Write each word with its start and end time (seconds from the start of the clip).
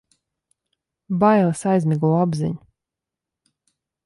Bailes 1.25 1.61
aizmiglo 1.75 2.13
apziņu. 2.23 2.59